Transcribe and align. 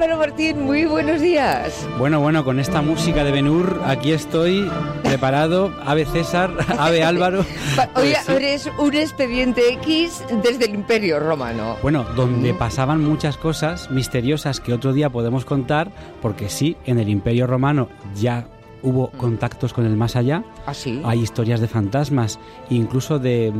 Álvaro 0.00 0.18
Martín, 0.18 0.62
muy 0.64 0.84
buenos 0.84 1.20
días. 1.20 1.84
Bueno, 1.98 2.20
bueno, 2.20 2.44
con 2.44 2.60
esta 2.60 2.82
música 2.82 3.24
de 3.24 3.32
Benur, 3.32 3.82
aquí 3.84 4.12
estoy 4.12 4.70
preparado. 5.02 5.74
Ave 5.84 6.04
César, 6.06 6.52
Ave 6.78 7.02
Álvaro. 7.02 7.40
Oye, 7.40 7.86
Pues 7.94 8.18
sí. 8.24 8.32
eres 8.32 8.70
un 8.78 8.94
expediente 8.94 9.72
X 9.72 10.22
desde 10.44 10.66
el 10.66 10.74
Imperio 10.76 11.18
Romano. 11.18 11.76
Bueno, 11.82 12.04
donde 12.14 12.54
pasaban 12.54 13.02
muchas 13.02 13.36
cosas 13.36 13.90
misteriosas 13.90 14.60
que 14.60 14.72
otro 14.72 14.92
día 14.92 15.10
podemos 15.10 15.44
contar, 15.44 15.90
porque 16.22 16.48
sí, 16.48 16.76
en 16.86 17.00
el 17.00 17.08
Imperio 17.08 17.48
Romano 17.48 17.88
ya 18.14 18.46
hubo 18.82 19.10
contactos 19.10 19.72
con 19.72 19.84
el 19.84 19.96
más 19.96 20.14
allá. 20.14 20.44
Así. 20.66 21.02
Hay 21.04 21.20
historias 21.22 21.58
de 21.60 21.66
fantasmas, 21.66 22.38
incluso 22.70 23.18
de, 23.18 23.52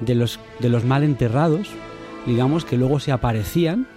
de 0.00 0.14
los, 0.14 0.38
de 0.60 0.68
los 0.68 0.84
mal 0.84 1.02
enterrados, 1.02 1.68
digamos, 2.26 2.64
que 2.64 2.76
luego 2.76 3.00
se 3.00 3.10
aparecían 3.10 3.88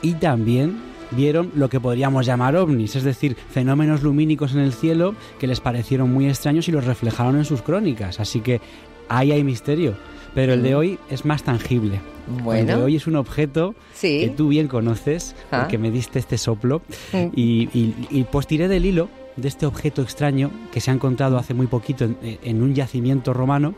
y 0.00 0.14
también 0.14 0.93
vieron 1.10 1.50
lo 1.54 1.68
que 1.68 1.80
podríamos 1.80 2.26
llamar 2.26 2.56
ovnis, 2.56 2.96
es 2.96 3.02
decir, 3.04 3.36
fenómenos 3.50 4.02
lumínicos 4.02 4.52
en 4.52 4.58
el 4.60 4.72
cielo 4.72 5.14
que 5.38 5.46
les 5.46 5.60
parecieron 5.60 6.12
muy 6.12 6.26
extraños 6.26 6.68
y 6.68 6.72
los 6.72 6.84
reflejaron 6.84 7.36
en 7.36 7.44
sus 7.44 7.62
crónicas. 7.62 8.20
Así 8.20 8.40
que 8.40 8.60
ahí 9.08 9.32
hay 9.32 9.44
misterio. 9.44 9.94
Pero 10.34 10.54
el 10.54 10.64
de 10.64 10.74
hoy 10.74 10.98
es 11.10 11.24
más 11.24 11.44
tangible. 11.44 12.00
El 12.28 12.36
de 12.36 12.42
Bueno. 12.42 12.78
hoy 12.84 12.96
es 12.96 13.06
un 13.06 13.14
objeto 13.14 13.76
Sí. 13.94 14.18
que 14.20 14.28
tú 14.30 14.48
bien 14.48 14.66
conoces, 14.66 15.36
Ah. 15.52 15.60
porque 15.60 15.78
me 15.78 15.92
diste 15.92 16.18
este 16.18 16.38
soplo. 16.38 16.82
Mm. 17.12 17.16
Y, 17.36 17.68
y- 17.72 17.94
y, 18.10 18.24
pues 18.24 18.48
tiré 18.48 18.66
del 18.66 18.84
hilo 18.84 19.08
de 19.36 19.46
este 19.46 19.64
objeto 19.66 20.02
extraño 20.02 20.50
que 20.72 20.80
se 20.80 20.90
ha 20.90 20.94
encontrado 20.94 21.38
hace 21.38 21.54
muy 21.54 21.68
poquito 21.68 22.04
en, 22.04 22.16
en 22.42 22.62
un 22.62 22.74
yacimiento 22.74 23.32
romano. 23.32 23.74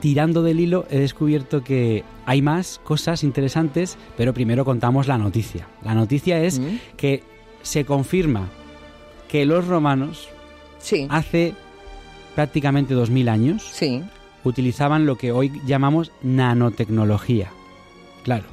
Tirando 0.00 0.42
del 0.44 0.60
hilo 0.60 0.86
he 0.90 0.98
descubierto 0.98 1.64
que 1.64 2.04
hay 2.24 2.40
más 2.40 2.80
cosas 2.84 3.24
interesantes, 3.24 3.98
pero 4.16 4.32
primero 4.32 4.64
contamos 4.64 5.08
la 5.08 5.18
noticia. 5.18 5.66
La 5.82 5.94
noticia 5.94 6.40
es 6.42 6.60
Mm. 6.60 6.76
que 6.96 7.24
se 7.62 7.84
confirma 7.84 8.48
que 9.28 9.44
los 9.44 9.66
romanos 9.66 10.28
Sí. 10.78 11.06
hace 11.10 11.54
prácticamente 12.36 12.94
2000 12.94 13.28
años 13.28 13.62
Sí. 13.72 14.02
utilizaban 14.44 15.04
lo 15.04 15.16
que 15.16 15.32
hoy 15.32 15.50
llamamos 15.66 16.12
nanotecnología. 16.22 17.50
Claro, 18.22 18.44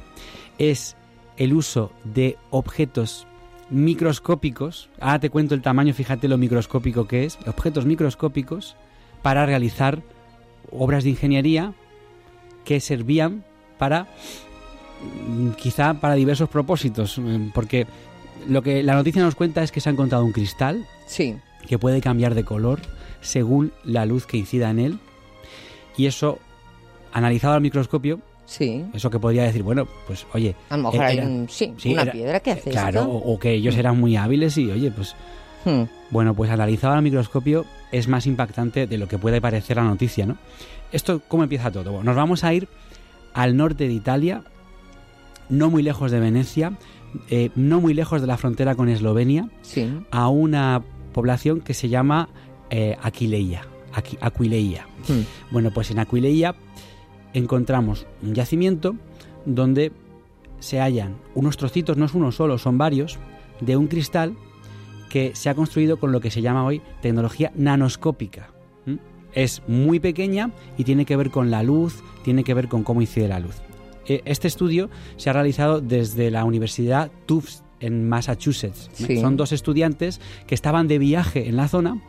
es 0.58 0.96
el 1.36 1.52
uso 1.52 1.92
de 2.02 2.36
objetos 2.50 3.26
microscópicos. 3.70 4.88
Ahora 5.00 5.20
te 5.20 5.30
cuento 5.30 5.54
el 5.54 5.62
tamaño, 5.62 5.94
fíjate 5.94 6.28
lo 6.28 6.38
microscópico 6.38 7.06
que 7.06 7.24
es. 7.24 7.38
Objetos 7.46 7.86
microscópicos 7.86 8.76
para 9.22 9.46
realizar 9.46 10.02
obras 10.70 11.04
de 11.04 11.10
ingeniería 11.10 11.72
que 12.64 12.80
servían 12.80 13.44
para 13.78 14.06
mm, 15.28 15.50
quizá 15.52 15.94
para 15.94 16.14
diversos 16.14 16.48
propósitos, 16.48 17.18
mm, 17.18 17.50
porque 17.54 17.86
lo 18.48 18.62
que 18.62 18.82
la 18.82 18.94
noticia 18.94 19.22
nos 19.22 19.34
cuenta 19.34 19.62
es 19.62 19.72
que 19.72 19.80
se 19.80 19.88
ha 19.88 19.92
encontrado 19.92 20.24
un 20.24 20.32
cristal 20.32 20.86
Sí. 21.06 21.36
que 21.66 21.78
puede 21.78 22.00
cambiar 22.00 22.34
de 22.34 22.44
color 22.44 22.80
según 23.20 23.72
la 23.84 24.06
luz 24.06 24.26
que 24.26 24.36
incida 24.36 24.70
en 24.70 24.78
él. 24.78 24.98
Y 25.96 26.06
eso, 26.06 26.38
analizado 27.12 27.54
al 27.54 27.60
microscopio, 27.60 28.20
Sí. 28.44 28.84
eso 28.94 29.10
que 29.10 29.18
podría 29.18 29.42
decir, 29.42 29.62
bueno, 29.64 29.88
pues 30.06 30.26
oye, 30.32 30.54
A 30.68 30.76
lo 30.76 30.84
mejor 30.84 31.00
eh, 31.00 31.04
hay 31.06 31.18
un, 31.18 31.48
sí, 31.48 31.74
sí, 31.78 31.92
una 31.92 32.02
era- 32.02 32.12
piedra 32.12 32.40
que 32.40 32.52
hace 32.52 32.70
claro, 32.70 33.00
esto. 33.00 33.10
o, 33.10 33.32
o 33.34 33.38
que 33.38 33.52
ellos 33.52 33.76
eran 33.76 33.98
muy 33.98 34.14
hábiles 34.16 34.56
y 34.58 34.70
oye, 34.70 34.90
pues 34.92 35.16
Hmm. 35.64 35.84
bueno, 36.10 36.34
pues 36.34 36.50
analizado 36.50 36.94
al 36.94 37.02
microscopio 37.02 37.64
es 37.92 38.06
más 38.08 38.26
impactante 38.26 38.86
de 38.86 38.98
lo 38.98 39.08
que 39.08 39.18
puede 39.18 39.40
parecer 39.40 39.76
la 39.78 39.84
noticia, 39.84 40.26
¿no? 40.26 40.36
Esto, 40.92 41.20
¿cómo 41.26 41.42
empieza 41.42 41.70
todo? 41.72 41.90
Bueno, 41.92 42.04
nos 42.04 42.16
vamos 42.16 42.44
a 42.44 42.54
ir 42.54 42.68
al 43.34 43.56
norte 43.56 43.88
de 43.88 43.92
Italia, 43.94 44.44
no 45.48 45.70
muy 45.70 45.82
lejos 45.82 46.10
de 46.12 46.20
Venecia, 46.20 46.78
eh, 47.30 47.50
no 47.56 47.80
muy 47.80 47.94
lejos 47.94 48.20
de 48.20 48.26
la 48.26 48.36
frontera 48.36 48.74
con 48.74 48.88
Eslovenia, 48.88 49.48
Sí. 49.62 49.88
a 50.10 50.28
una 50.28 50.82
población 51.12 51.60
que 51.60 51.74
se 51.74 51.88
llama 51.88 52.28
eh, 52.70 52.96
Aquileia. 53.02 53.62
Aqui- 53.94 54.18
Aquileia. 54.20 54.86
Hmm. 55.08 55.22
Bueno, 55.52 55.70
pues 55.72 55.90
en 55.90 55.98
Aquileia 55.98 56.54
encontramos 57.32 58.06
un 58.22 58.34
yacimiento 58.34 58.96
donde 59.44 59.92
se 60.58 60.80
hallan 60.80 61.16
unos 61.34 61.56
trocitos, 61.56 61.96
no 61.96 62.06
es 62.06 62.14
uno 62.14 62.32
solo, 62.32 62.58
son 62.58 62.78
varios, 62.78 63.18
de 63.60 63.76
un 63.76 63.86
cristal 63.86 64.34
que 65.08 65.34
se 65.34 65.48
ha 65.48 65.54
construido 65.54 65.98
con 65.98 66.12
lo 66.12 66.20
que 66.20 66.30
se 66.30 66.42
llama 66.42 66.64
hoy 66.64 66.82
tecnología 67.00 67.52
nanoscópica. 67.54 68.50
Es 69.32 69.62
muy 69.68 70.00
pequeña 70.00 70.50
y 70.78 70.84
tiene 70.84 71.04
que 71.04 71.16
ver 71.16 71.30
con 71.30 71.50
la 71.50 71.62
luz, 71.62 72.02
tiene 72.24 72.42
que 72.42 72.54
ver 72.54 72.68
con 72.68 72.84
cómo 72.84 73.02
incide 73.02 73.28
la 73.28 73.38
luz. 73.38 73.56
Eh, 74.06 74.22
Este 74.24 74.48
estudio 74.48 74.88
se 75.16 75.28
ha 75.28 75.34
realizado 75.34 75.80
desde 75.82 76.30
la 76.30 76.44
Universidad 76.44 77.10
Tufts 77.26 77.62
en 77.80 78.08
Massachusetts. 78.08 78.88
Son 79.20 79.36
dos 79.36 79.52
estudiantes 79.52 80.22
que 80.46 80.54
estaban 80.54 80.88
de 80.88 80.98
viaje 80.98 81.48
en 81.48 81.56
la 81.56 81.68
zona 81.68 82.00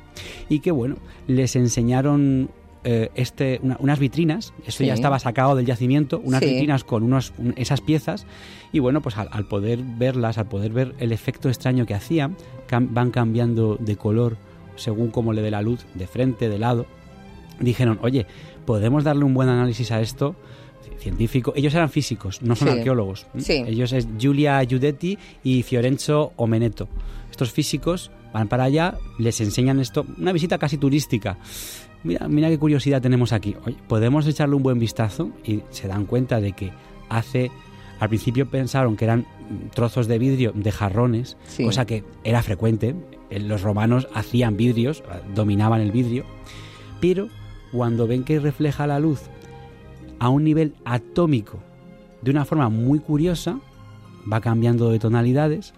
y 0.47 0.59
que, 0.59 0.71
bueno, 0.71 0.95
les 1.27 1.57
enseñaron 1.57 2.49
eh, 2.89 3.09
este, 3.15 3.59
una- 3.63 3.75
unas 3.81 3.99
vitrinas, 3.99 4.53
Sí. 4.69 4.85
ya 4.85 4.93
estaba 4.93 5.19
sacado 5.19 5.57
del 5.57 5.65
yacimiento, 5.65 6.21
unas 6.23 6.41
Sí. 6.41 6.49
vitrinas 6.51 6.85
con 6.85 7.03
unos, 7.03 7.33
un- 7.37 7.53
esas 7.57 7.81
piezas 7.81 8.25
y 8.71 8.79
bueno, 8.79 9.01
pues 9.01 9.17
al, 9.17 9.27
al 9.33 9.45
poder 9.45 9.79
verlas, 9.83 10.37
al 10.37 10.47
poder 10.47 10.71
ver 10.71 10.95
el 10.99 11.11
efecto 11.11 11.49
extraño 11.49 11.85
que 11.85 11.93
hacían, 11.95 12.37
cam- 12.69 12.87
van 12.91 13.11
cambiando 13.11 13.75
de 13.75 13.97
color 13.97 14.37
según 14.77 15.09
cómo 15.11 15.33
le 15.33 15.41
dé 15.41 15.51
la 15.51 15.61
luz, 15.61 15.85
de 15.95 16.07
frente, 16.07 16.47
de 16.47 16.59
lado, 16.59 16.85
dijeron, 17.59 17.99
oye, 18.03 18.25
podemos 18.65 19.03
darle 19.03 19.25
un 19.25 19.33
buen 19.33 19.49
análisis 19.49 19.91
a 19.91 19.99
esto 19.99 20.35
científico. 20.99 21.51
Ellos 21.55 21.73
eran 21.73 21.89
físicos, 21.89 22.41
no 22.41 22.55
son 22.55 22.69
Sí. 22.69 22.73
arqueólogos. 22.77 23.27
¿m? 23.33 23.43
Sí. 23.43 23.63
Ellos 23.67 23.91
es 23.91 24.07
Giulia 24.17 24.63
Giudetti 24.63 25.17
y 25.43 25.63
Fiorenzo 25.63 26.31
Omeneto. 26.37 26.87
Estos 27.31 27.51
físicos 27.51 28.11
van 28.33 28.47
para 28.47 28.63
allá, 28.65 28.95
les 29.19 29.41
enseñan 29.41 29.79
esto, 29.79 30.05
una 30.17 30.31
visita 30.31 30.57
casi 30.57 30.77
turística. 30.77 31.37
Mira, 32.03 32.27
mira 32.27 32.49
qué 32.49 32.57
curiosidad 32.57 33.01
tenemos 33.01 33.33
aquí. 33.33 33.55
Oye, 33.65 33.75
podemos 33.87 34.25
echarle 34.27 34.55
un 34.55 34.63
buen 34.63 34.79
vistazo 34.79 35.31
y 35.43 35.61
se 35.71 35.87
dan 35.87 36.05
cuenta 36.05 36.39
de 36.39 36.53
que 36.53 36.71
hace 37.09 37.51
al 37.99 38.09
principio 38.09 38.47
pensaron 38.49 38.95
que 38.95 39.05
eran 39.05 39.25
trozos 39.73 40.07
de 40.07 40.19
vidrio 40.19 40.51
de 40.53 40.71
jarrones, 40.71 41.35
Sí. 41.47 41.65
cosa 41.65 41.85
que 41.85 42.03
era 42.23 42.43
frecuente. 42.43 42.95
Eh, 43.29 43.39
Los 43.39 43.61
romanos 43.63 44.07
hacían 44.13 44.55
vidrios, 44.55 44.99
eh, 45.11 45.19
dominaban 45.33 45.81
el 45.81 45.91
vidrio, 45.91 46.23
pero 47.01 47.27
cuando 47.71 48.07
ven 48.07 48.23
que 48.23 48.39
refleja 48.39 48.85
la 48.87 48.99
luz 48.99 49.21
a 50.19 50.29
un 50.29 50.43
nivel 50.43 50.75
atómico 50.85 51.59
de 52.21 52.31
una 52.31 52.45
forma 52.45 52.69
muy 52.69 52.99
curiosa, 52.99 53.59
va 54.31 54.41
cambiando 54.41 54.89
de 54.91 54.99
tonalidades, 54.99 55.73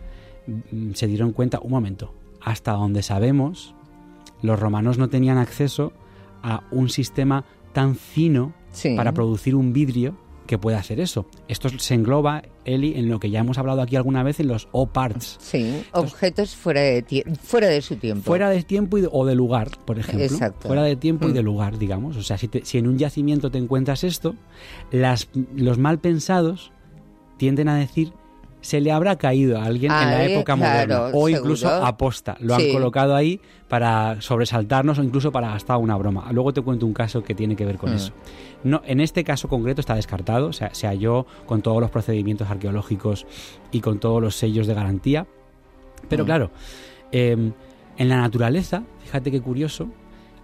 mm, 0.71 0.91
se 0.93 1.07
dieron 1.07 1.31
cuenta, 1.31 1.59
un 1.61 1.71
momento, 1.71 2.13
hasta 2.41 2.73
donde 2.73 3.01
sabemos, 3.01 3.73
los 4.41 4.59
romanos 4.59 4.97
no 4.97 5.09
tenían 5.09 5.37
acceso 5.37 5.91
a 6.43 6.63
un 6.71 6.89
sistema 6.89 7.45
tan 7.73 7.95
fino 7.95 8.53
Sí. 8.71 8.95
para 8.95 9.13
producir 9.13 9.55
un 9.55 9.73
vidrio 9.73 10.15
que 10.45 10.57
pueda 10.57 10.79
hacer 10.79 10.99
eso. 10.99 11.27
Esto 11.47 11.69
se 11.77 11.93
engloba, 11.93 12.41
Eli, 12.65 12.95
en 12.97 13.07
lo 13.09 13.19
que 13.19 13.29
ya 13.29 13.39
hemos 13.41 13.59
hablado 13.59 13.81
aquí 13.83 13.95
alguna 13.95 14.23
vez 14.23 14.39
en 14.39 14.47
los 14.47 14.67
O-parts. 14.71 15.37
Sí, 15.39 15.83
objetos 15.91 16.55
fuera 16.55 16.81
de, 16.81 17.23
fuera 17.43 17.67
de 17.67 17.81
su 17.83 17.97
tiempo. 17.97 18.23
Fuera 18.23 18.49
de 18.49 18.63
tiempo 18.63 18.97
y 18.97 19.01
de- 19.01 19.09
o 19.11 19.25
de 19.27 19.35
lugar, 19.35 19.69
por 19.85 19.99
ejemplo. 19.99 20.23
Exacto. 20.25 20.67
Fuera 20.67 20.81
de 20.83 20.95
tiempo 20.95 21.27
y 21.27 21.31
Mm. 21.31 21.33
de 21.35 21.43
lugar, 21.43 21.77
digamos. 21.77 22.17
O 22.17 22.23
sea, 22.23 22.37
si, 22.39 22.47
te- 22.47 22.65
si 22.65 22.79
en 22.79 22.87
un 22.87 22.97
yacimiento 22.97 23.51
te 23.51 23.59
encuentras 23.59 24.03
esto, 24.03 24.35
las, 24.91 25.29
los 25.55 25.77
mal 25.77 25.99
pensados 25.99 26.71
tienden 27.37 27.69
a 27.69 27.75
decir 27.75 28.11
se 28.61 28.81
le 28.81 28.91
habrá 28.91 29.17
caído 29.17 29.57
a 29.57 29.63
alguien 29.65 29.91
en 29.91 30.11
la 30.11 30.23
época 30.25 30.55
claro, 30.55 30.71
moderna 30.71 31.17
o 31.17 31.29
incluso 31.29 31.69
aposta. 31.69 32.35
Lo 32.41 32.55
Sí. 32.57 32.65
han 32.67 32.73
colocado 32.73 33.15
ahí 33.15 33.39
para 33.69 34.19
sobresaltarnos 34.21 34.99
o 34.99 35.03
incluso 35.03 35.31
para 35.31 35.49
gastar 35.51 35.77
una 35.77 35.95
broma. 35.95 36.27
Luego 36.31 36.51
te 36.53 36.61
cuento 36.61 36.85
un 36.85 36.93
caso 36.93 37.23
que 37.23 37.33
tiene 37.35 37.55
que 37.55 37.63
ver 37.65 37.77
con 37.77 37.91
Mm. 37.91 37.95
eso. 37.95 38.11
No, 38.63 38.81
en 38.85 38.99
este 38.99 39.23
caso 39.23 39.47
concreto 39.47 39.79
está 39.79 39.95
descartado, 39.95 40.47
o 40.47 40.53
sea, 40.53 40.73
se 40.73 40.87
halló 40.87 41.25
con 41.45 41.61
todos 41.61 41.79
los 41.79 41.89
procedimientos 41.89 42.49
arqueológicos 42.49 43.25
y 43.71 43.79
con 43.79 43.99
todos 43.99 44.21
los 44.21 44.35
sellos 44.35 44.67
de 44.67 44.73
garantía. 44.73 45.25
Pero 46.09 46.23
Mm. 46.23 46.25
claro, 46.25 46.51
eh, 47.13 47.51
en 47.97 48.09
la 48.09 48.17
naturaleza, 48.17 48.83
fíjate 49.03 49.31
qué 49.31 49.39
curioso, 49.41 49.87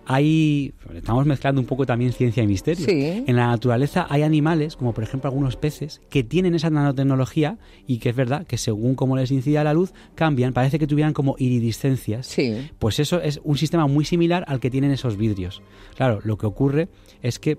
hay, 0.07 0.73
estamos 0.93 1.25
mezclando 1.25 1.59
un 1.59 1.67
poco 1.67 1.85
también 1.85 2.13
ciencia 2.13 2.43
y 2.43 2.47
misterio. 2.47 2.85
Sí. 2.85 3.23
En 3.25 3.35
la 3.35 3.47
naturaleza 3.47 4.05
hay 4.09 4.21
animales, 4.21 4.75
como 4.75 4.93
por 4.93 5.03
ejemplo 5.03 5.29
algunos 5.29 5.55
peces, 5.55 6.01
que 6.09 6.23
tienen 6.23 6.55
esa 6.55 6.69
nanotecnología 6.69 7.57
y 7.87 7.97
que 7.97 8.09
es 8.09 8.15
verdad 8.15 8.45
que 8.45 8.57
según 8.57 8.95
cómo 8.95 9.15
les 9.15 9.31
incida 9.31 9.63
la 9.63 9.73
luz, 9.73 9.93
cambian, 10.13 10.53
parece 10.53 10.79
que 10.79 10.87
tuvieran 10.87 11.13
como 11.13 11.35
iridiscencias. 11.39 12.27
Sí. 12.27 12.69
Pues 12.79 12.99
eso 12.99 13.21
es 13.21 13.41
un 13.43 13.57
sistema 13.57 13.87
muy 13.87 14.05
similar 14.05 14.45
al 14.47 14.59
que 14.59 14.69
tienen 14.69 14.91
esos 14.91 15.17
vidrios. 15.17 15.61
Claro, 15.95 16.19
lo 16.23 16.37
que 16.37 16.45
ocurre 16.45 16.87
es 17.21 17.39
que 17.39 17.57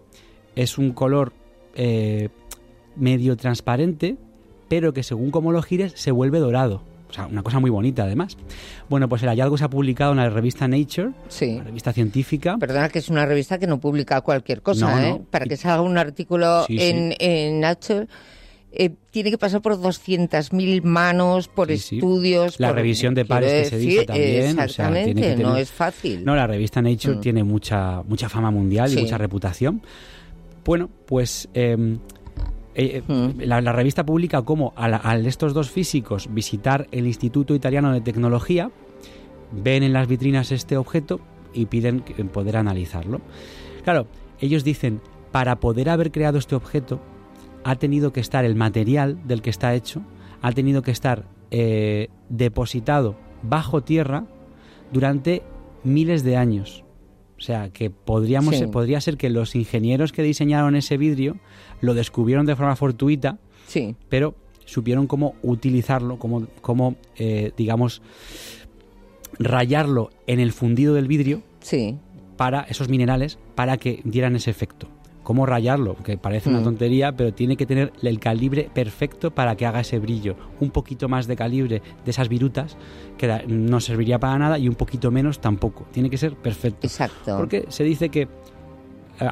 es 0.54 0.78
un 0.78 0.92
color 0.92 1.32
eh, 1.74 2.28
medio 2.96 3.36
transparente, 3.36 4.16
pero 4.68 4.92
que 4.92 5.02
según 5.02 5.30
cómo 5.30 5.52
lo 5.52 5.62
gires 5.62 5.92
se 5.96 6.10
vuelve 6.10 6.38
dorado. 6.38 6.82
O 7.16 7.18
sea, 7.18 7.26
una 7.26 7.42
cosa 7.42 7.58
muy 7.60 7.70
bonita 7.70 8.02
además. 8.04 8.36
Bueno, 8.90 9.08
pues 9.08 9.22
el 9.22 9.28
hallazgo 9.30 9.56
se 9.56 9.64
ha 9.64 9.70
publicado 9.70 10.12
en 10.12 10.18
la 10.18 10.28
revista 10.28 10.68
Nature, 10.68 11.12
Sí. 11.28 11.56
la 11.56 11.64
revista 11.64 11.92
científica. 11.94 12.56
Perdona 12.58 12.90
que 12.90 12.98
es 12.98 13.08
una 13.08 13.24
revista 13.24 13.58
que 13.58 13.66
no 13.66 13.80
publica 13.80 14.20
cualquier 14.20 14.60
cosa, 14.60 14.90
No, 14.90 14.98
¿eh? 15.00 15.10
no. 15.12 15.18
Para 15.30 15.46
que 15.46 15.56
salga 15.56 15.80
un 15.80 15.96
artículo 15.96 16.64
Sí, 16.66 16.78
sí. 16.78 16.84
en, 16.84 17.14
en 17.18 17.60
Nature 17.60 18.06
eh, 18.78 18.90
tiene 19.10 19.30
que 19.30 19.38
pasar 19.38 19.62
por 19.62 19.80
200.000 19.80 20.82
manos, 20.82 21.48
por 21.48 21.68
Sí, 21.68 21.78
sí. 21.78 21.96
estudios. 21.96 22.60
La 22.60 22.68
por- 22.68 22.76
revisión 22.76 23.14
de 23.14 23.24
pares 23.24 23.50
que 23.50 23.64
se 23.70 23.78
dice 23.78 24.04
también, 24.04 24.50
o 24.50 24.54
sea, 24.54 24.64
Exactamente, 24.64 25.14
tiene 25.14 25.36
que 25.36 25.42
no 25.42 25.56
es 25.56 25.70
fácil. 25.70 26.22
No, 26.22 26.36
la 26.36 26.46
revista 26.46 26.82
Nature 26.82 27.16
Mm. 27.16 27.20
tiene 27.20 27.42
mucha, 27.44 28.02
mucha 28.02 28.28
fama 28.28 28.50
mundial 28.50 28.90
Sí. 28.90 28.98
y 28.98 29.02
mucha 29.02 29.16
reputación. 29.16 29.80
Bueno, 30.66 30.90
pues 31.06 31.48
eh, 31.54 31.96
eh, 32.76 33.02
Mm. 33.06 33.40
la, 33.40 33.60
la 33.60 33.72
revista 33.72 34.04
publica 34.04 34.42
cómo 34.42 34.72
al 34.76 35.26
estos 35.26 35.54
dos 35.54 35.70
físicos 35.70 36.28
visitar 36.32 36.86
el 36.92 37.06
Instituto 37.06 37.54
Italiano 37.54 37.92
de 37.92 38.00
Tecnología, 38.00 38.70
ven 39.52 39.82
en 39.82 39.92
las 39.92 40.06
vitrinas 40.08 40.52
este 40.52 40.76
objeto 40.76 41.20
y 41.54 41.66
piden 41.66 42.00
poder 42.32 42.56
analizarlo. 42.56 43.20
Claro, 43.84 44.06
ellos 44.40 44.64
dicen, 44.64 45.00
para 45.32 45.56
poder 45.56 45.88
haber 45.88 46.10
creado 46.10 46.38
este 46.38 46.54
objeto, 46.54 47.00
ha 47.64 47.76
tenido 47.76 48.12
que 48.12 48.20
estar 48.20 48.44
el 48.44 48.54
material 48.54 49.18
del 49.26 49.42
que 49.42 49.50
está 49.50 49.74
hecho, 49.74 50.02
ha 50.42 50.52
tenido 50.52 50.82
que 50.82 50.90
estar 50.90 51.24
eh, 51.50 52.08
depositado 52.28 53.16
bajo 53.42 53.82
tierra 53.82 54.26
durante 54.92 55.42
miles 55.84 56.22
de 56.22 56.36
años. 56.36 56.84
O 57.38 57.40
sea, 57.40 57.68
que 57.70 57.90
podríamos, 57.90 58.56
Sí. 58.56 58.66
podría 58.66 59.00
ser 59.00 59.16
que 59.16 59.28
los 59.30 59.54
ingenieros 59.54 60.12
que 60.12 60.22
diseñaron 60.22 60.74
ese 60.76 60.96
vidrio 60.96 61.36
lo 61.80 61.92
descubrieron 61.94 62.46
de 62.46 62.56
forma 62.56 62.76
fortuita, 62.76 63.38
Sí. 63.66 63.94
pero 64.08 64.34
supieron 64.64 65.06
cómo 65.06 65.34
utilizarlo, 65.42 66.18
cómo, 66.18 66.46
cómo 66.62 66.96
eh, 67.16 67.52
digamos, 67.56 68.00
rayarlo 69.38 70.10
en 70.26 70.40
el 70.40 70.52
fundido 70.52 70.94
del 70.94 71.06
vidrio 71.08 71.42
Sí. 71.60 71.96
para 72.36 72.62
esos 72.62 72.88
minerales 72.88 73.38
para 73.54 73.76
que 73.76 74.00
dieran 74.04 74.36
ese 74.36 74.50
efecto. 74.50 74.88
¿Cómo 75.26 75.44
rayarlo? 75.44 75.96
Que 76.04 76.16
parece 76.16 76.50
una 76.50 76.60
Mm. 76.60 76.64
tontería, 76.64 77.16
pero 77.16 77.34
tiene 77.34 77.56
que 77.56 77.66
tener 77.66 77.92
el 78.00 78.20
calibre 78.20 78.70
perfecto 78.72 79.32
para 79.32 79.56
que 79.56 79.66
haga 79.66 79.80
ese 79.80 79.98
brillo. 79.98 80.36
Un 80.60 80.70
poquito 80.70 81.08
más 81.08 81.26
de 81.26 81.34
calibre 81.34 81.82
de 82.04 82.10
esas 82.12 82.28
virutas 82.28 82.76
que 83.18 83.42
no 83.48 83.80
serviría 83.80 84.20
para 84.20 84.38
nada 84.38 84.56
y 84.56 84.68
un 84.68 84.76
poquito 84.76 85.10
menos 85.10 85.40
tampoco. 85.40 85.84
Tiene 85.90 86.10
que 86.10 86.16
ser 86.16 86.36
perfecto. 86.36 86.86
Exacto. 86.86 87.36
Porque 87.36 87.64
se 87.70 87.82
dice 87.82 88.08
que 88.08 88.22
eh, 88.22 88.28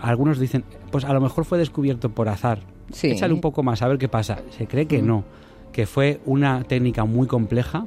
algunos 0.03 0.41
dicen, 0.41 0.65
pues 0.91 1.05
a 1.05 1.13
lo 1.13 1.21
mejor 1.21 1.45
fue 1.45 1.59
descubierto 1.59 2.09
por 2.09 2.29
azar. 2.29 2.59
Sí. 2.91 3.13
Échale 3.13 3.33
un 3.33 3.41
poco 3.41 3.63
más 3.63 3.81
a 3.83 3.87
ver 3.87 3.99
qué 3.99 4.09
pasa. 4.09 4.41
Se 4.51 4.67
cree 4.67 4.87
que 4.87 5.01
Mm. 5.01 5.07
no, 5.07 5.25
que 5.71 5.87
fue 5.87 6.21
una 6.27 6.65
técnica 6.65 7.05
muy 7.05 7.29
compleja, 7.29 7.87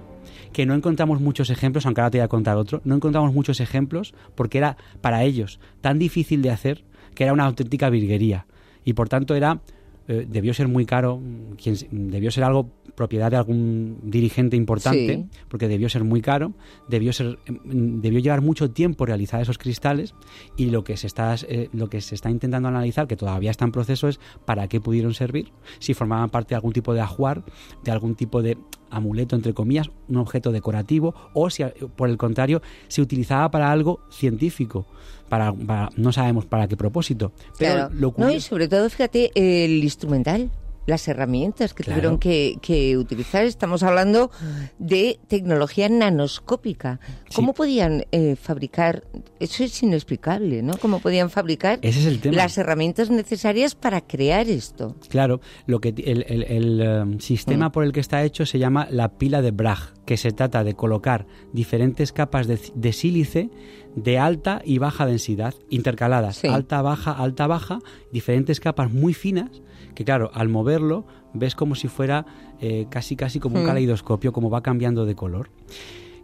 que 0.54 0.66
no 0.66 0.74
encontramos 0.74 1.22
muchos 1.22 1.50
ejemplos, 1.50 1.86
aunque 1.86 2.02
ahora 2.02 2.12
te 2.12 2.18
voy 2.20 2.26
a 2.26 2.28
contar 2.28 2.58
otro, 2.58 2.82
no 2.84 2.96
encontramos 2.96 3.34
muchos 3.34 3.60
ejemplos 3.60 4.14
porque 4.36 4.58
era 4.58 4.78
para 5.02 5.24
ellos 5.24 5.60
tan 5.82 6.00
difícil 6.00 6.42
de 6.42 6.52
hacer 6.52 6.84
que 7.16 7.24
era 7.24 7.34
una 7.34 7.46
auténtica 7.46 7.90
virguería. 7.90 8.46
Y 8.84 8.94
por 8.94 9.10
tanto 9.10 9.36
era 9.36 9.62
eh, 10.10 10.26
debió 10.30 10.54
ser 10.54 10.70
muy 10.70 10.86
caro, 10.86 11.22
quien, 11.62 11.76
debió 11.92 12.32
ser 12.32 12.46
algo 12.46 12.70
propiedad 12.96 13.30
de 13.30 13.36
algún 13.36 14.00
dirigente 14.04 14.56
importante, 14.56 15.16
Sí. 15.16 15.40
porque 15.50 15.68
debió 15.68 15.90
ser 15.90 16.06
muy 16.06 16.22
caro, 16.22 16.54
debió 16.88 17.12
ser 17.12 17.38
mm, 17.48 18.00
debió 18.00 18.20
llevar 18.20 18.42
mucho 18.42 18.72
tiempo 18.72 19.06
realizar 19.06 19.42
esos 19.42 19.58
cristales 19.58 20.16
y 20.56 20.68
lo 20.68 20.86
que 20.86 20.96
se 20.96 21.08
está 21.08 21.36
eh, 21.50 21.70
lo 21.74 21.90
que 21.90 22.00
se 22.00 22.16
está 22.16 22.32
intentando 22.32 22.70
analizar, 22.70 23.06
que 23.08 23.18
todavía 23.18 23.52
está 23.52 23.66
en 23.66 23.74
proceso, 23.74 24.08
es 24.08 24.20
para 24.46 24.70
qué 24.70 24.80
pudieron 24.80 25.14
servir, 25.14 25.52
si 25.80 25.94
formaban 25.94 26.30
parte 26.30 26.50
de 26.50 26.56
algún 26.56 26.72
tipo 26.72 26.94
de 26.94 27.02
ajuar, 27.02 27.44
de 27.84 27.92
algún 27.92 28.16
tipo 28.16 28.42
de 28.42 28.58
amuleto 28.90 29.36
entre 29.36 29.54
comillas, 29.54 29.90
un 30.08 30.18
objeto 30.18 30.52
decorativo, 30.52 31.14
o 31.34 31.50
si 31.50 31.64
por 31.96 32.10
el 32.10 32.18
contrario 32.18 32.62
se 32.88 33.02
utilizaba 33.02 33.50
para 33.52 33.72
algo 33.72 34.00
científico, 34.10 34.86
para, 35.30 35.54
para- 35.54 35.90
no 35.96 36.12
sabemos 36.12 36.46
para 36.46 36.68
qué 36.68 36.78
propósito. 36.78 37.32
Pero 37.58 37.74
Claro. 37.74 37.94
lo 37.94 38.14
no, 38.18 38.32
y 38.32 38.40
sobre 38.42 38.68
todo, 38.68 38.90
fíjate, 38.90 39.32
el 39.36 39.84
instrumental, 39.84 40.50
las 40.88 41.08
herramientas 41.08 41.74
que 41.76 41.84
Claro. 41.84 42.00
tuvieron 42.00 42.18
que, 42.18 42.58
que 42.62 42.98
utilizar. 42.98 43.46
Estamos 43.46 43.84
hablando 43.84 44.32
de 44.80 45.20
tecnología 45.28 45.88
nanoscópica. 45.90 47.00
¿Cómo 47.36 47.54
podían 47.54 48.06
eh, 48.12 48.36
fabricar? 48.36 49.04
Eso 49.40 49.64
es 49.64 49.84
inexplicable, 49.84 50.64
¿no? 50.64 50.74
¿Cómo 50.78 51.00
podían 51.00 51.30
fabricar 51.30 51.80
Ese 51.82 52.00
es 52.00 52.06
el 52.06 52.20
tema. 52.22 52.38
las 52.38 52.58
herramientas 52.58 53.10
necesarias 53.10 53.76
para 53.76 54.02
crear 54.02 54.48
esto? 54.50 54.96
Claro, 55.10 55.42
lo 55.66 55.80
que 55.80 55.90
el, 55.90 56.26
el- 56.28 56.44
el, 56.44 56.82
eh, 56.82 57.18
sistema 57.20 57.68
Mm. 57.68 57.72
por 57.74 57.84
el 57.84 57.92
que 57.92 58.00
está 58.00 58.24
hecho 58.24 58.46
se 58.46 58.58
llama 58.58 58.88
la 58.90 59.10
pila 59.18 59.42
de 59.42 59.52
Bragg, 59.52 59.94
que 60.06 60.16
se 60.16 60.32
trata 60.32 60.64
de 60.64 60.74
colocar 60.74 61.28
diferentes 61.52 62.14
capas 62.14 62.48
de, 62.48 62.60
de 62.76 62.94
sílice 62.94 63.50
de 63.98 64.20
alta 64.20 64.62
y 64.64 64.78
baja 64.78 65.06
densidad, 65.08 65.56
intercaladas, 65.70 66.38
Sí. 66.38 66.48
alta, 66.48 66.82
baja, 66.84 67.12
alta, 67.12 67.48
baja, 67.48 67.80
diferentes 68.14 68.60
capas 68.60 68.94
muy 68.94 69.14
finas, 69.14 69.50
que 69.96 70.06
claro, 70.06 70.30
al 70.36 70.50
moverlo 70.50 71.06
ves 71.34 71.56
como 71.56 71.74
si 71.76 71.88
fuera 71.88 72.26
eh, 72.62 72.86
casi 72.90 73.16
casi 73.16 73.40
como 73.40 73.58
un 73.58 73.64
Mm. 73.64 73.68
caleidoscopio, 73.68 74.32
como 74.34 74.50
va 74.50 74.62
cambiando 74.64 75.06
de 75.06 75.16
color. 75.16 75.50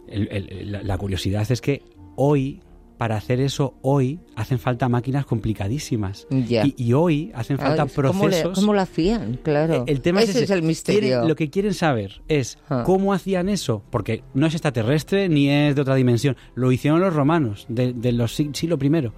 El- 0.08 0.28
el- 0.30 0.72
la, 0.72 0.82
la 0.82 0.98
curiosidad 0.98 1.50
es 1.50 1.60
que 1.60 1.82
hoy, 2.16 2.60
para 2.98 3.16
hacer 3.16 3.40
eso 3.40 3.74
hoy, 3.82 4.20
hacen 4.36 4.58
falta 4.58 4.88
máquinas 4.88 5.26
complicadísimas. 5.26 6.26
Y, 6.30 6.74
y 6.76 6.92
hoy 6.92 7.32
hacen 7.34 7.58
falta 7.58 7.86
¿cómo, 7.86 8.02
le- 8.04 8.10
procesos... 8.12 8.54
cómo 8.58 8.72
lo 8.72 8.80
hacían? 8.80 9.38
Claro. 9.42 9.84
El 9.86 10.00
tema 10.00 10.22
ese 10.22 10.30
es, 10.32 10.36
ese. 10.44 10.54
el 10.54 10.62
misterio. 10.62 11.00
Quieren- 11.00 11.28
lo 11.28 11.34
que 11.36 11.50
quieren 11.50 11.74
saber 11.74 12.22
es 12.28 12.58
Ah. 12.68 12.82
cómo 12.86 13.12
hacían 13.12 13.48
eso, 13.48 13.82
porque 13.90 14.22
no 14.34 14.46
es 14.46 14.54
extraterrestre 14.54 15.28
ni 15.28 15.48
es 15.48 15.74
de 15.74 15.82
otra 15.82 15.94
dimensión. 15.96 16.36
Lo 16.54 16.70
hicieron 16.72 17.00
los 17.00 17.12
romanos, 17.14 17.66
de, 17.68 17.92
de 17.92 18.12
los 18.12 18.38
sig- 18.38 18.54
siglo 18.54 18.78
I. 18.80 19.10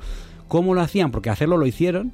¿Cómo 0.49 0.75
lo 0.75 0.81
hacían? 0.81 1.11
Porque 1.11 1.29
hacerlo 1.31 1.57
lo 1.57 1.67
hicieron, 1.67 2.13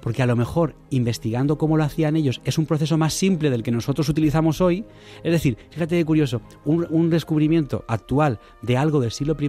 porque 0.00 0.22
a 0.22 0.26
lo 0.26 0.36
mejor 0.36 0.74
investigando 0.90 1.58
cómo 1.58 1.76
lo 1.76 1.84
hacían 1.84 2.16
ellos 2.16 2.40
es 2.44 2.56
un 2.58 2.66
proceso 2.66 2.96
más 2.98 3.12
simple 3.14 3.50
del 3.50 3.62
que 3.62 3.70
nosotros 3.70 4.08
utilizamos 4.08 4.60
hoy. 4.60 4.84
Es 5.24 5.32
decir, 5.32 5.56
fíjate 5.70 5.96
qué 5.98 6.04
curioso, 6.04 6.40
un, 6.64 6.86
un 6.90 7.10
descubrimiento 7.10 7.84
actual 7.88 8.38
de 8.62 8.76
algo 8.76 9.00
del 9.00 9.10
siglo 9.10 9.36
I 9.38 9.48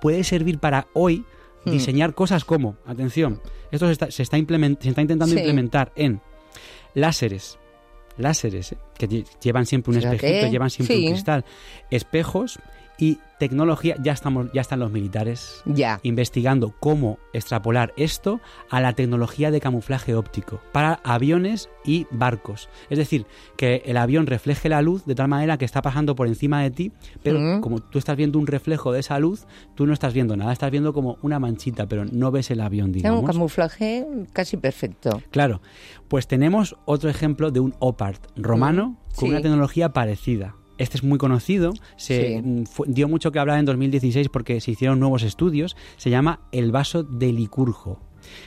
puede 0.00 0.24
servir 0.24 0.58
para 0.58 0.86
hoy 0.94 1.24
Hmm. 1.64 1.70
diseñar 1.72 2.14
cosas 2.14 2.44
como, 2.46 2.76
atención, 2.86 3.40
esto 3.70 3.86
se 3.86 3.92
está, 3.92 4.10
se 4.10 4.22
está, 4.22 4.38
implement- 4.38 4.80
se 4.80 4.88
está 4.88 5.02
intentando 5.02 5.34
Sí. 5.34 5.40
implementar 5.40 5.92
en 5.94 6.20
láseres, 6.94 7.58
láseres, 8.16 8.72
¿eh? 8.72 8.78
que 8.98 9.08
lle- 9.08 9.26
llevan 9.42 9.66
siempre 9.66 9.92
un 9.92 9.98
espejito, 9.98 10.48
llevan 10.50 10.70
siempre 10.70 10.96
sí. 10.96 11.06
un 11.06 11.12
cristal, 11.12 11.44
espejos 11.90 12.58
y 13.00 13.18
tecnología, 13.38 13.96
ya 14.02 14.12
estamos, 14.12 14.52
ya 14.52 14.60
están 14.60 14.78
los 14.80 14.92
militares 14.92 15.62
Ya. 15.64 15.98
investigando 16.02 16.74
cómo 16.78 17.18
extrapolar 17.32 17.94
esto 17.96 18.38
a 18.68 18.82
la 18.82 18.92
tecnología 18.92 19.50
de 19.50 19.58
camuflaje 19.62 20.14
óptico 20.14 20.60
para 20.72 21.00
aviones 21.04 21.70
y 21.82 22.06
barcos. 22.10 22.68
Es 22.90 22.98
decir, 22.98 23.24
que 23.56 23.82
el 23.86 23.96
avión 23.96 24.26
refleje 24.26 24.68
la 24.68 24.82
luz 24.82 25.06
de 25.06 25.14
tal 25.14 25.28
manera 25.28 25.56
que 25.56 25.64
está 25.64 25.80
pasando 25.80 26.14
por 26.14 26.26
encima 26.28 26.62
de 26.62 26.70
ti, 26.70 26.92
pero 27.22 27.38
Mm. 27.40 27.60
como 27.62 27.80
tú 27.80 27.98
estás 27.98 28.14
viendo 28.18 28.38
un 28.38 28.46
reflejo 28.46 28.92
de 28.92 29.00
esa 29.00 29.18
luz, 29.18 29.46
tú 29.74 29.86
no 29.86 29.94
estás 29.94 30.12
viendo 30.12 30.36
nada, 30.36 30.52
estás 30.52 30.70
viendo 30.70 30.92
como 30.92 31.16
una 31.22 31.38
manchita, 31.38 31.86
pero 31.86 32.04
no 32.04 32.30
ves 32.30 32.50
el 32.50 32.60
avión, 32.60 32.92
digamos. 32.92 33.20
un 33.20 33.26
camuflaje 33.26 34.06
casi 34.34 34.58
perfecto. 34.58 35.22
Claro, 35.30 35.62
pues 36.08 36.26
tenemos 36.26 36.76
otro 36.84 37.08
ejemplo 37.08 37.50
de 37.50 37.60
un 37.60 37.74
OPART 37.78 38.22
romano 38.36 38.88
Mm, 38.90 39.14
con 39.14 39.24
sí. 39.24 39.30
una 39.30 39.40
tecnología 39.40 39.94
parecida. 39.94 40.54
Este 40.80 40.96
es 40.96 41.04
muy 41.04 41.18
conocido, 41.18 41.72
se 41.96 42.38
Sí. 42.38 42.42
mm, 42.42 42.64
fue- 42.64 42.86
dio 42.88 43.06
mucho 43.08 43.30
que 43.32 43.38
hablar 43.38 43.58
en 43.58 43.66
2016 43.66 44.28
porque 44.28 44.60
se 44.60 44.70
hicieron 44.72 44.98
nuevos 44.98 45.22
estudios, 45.22 45.76
se 45.96 46.10
llama 46.10 46.40
el 46.52 46.72
vaso 46.72 47.02
de 47.04 47.32
Licurgo. 47.32 48.00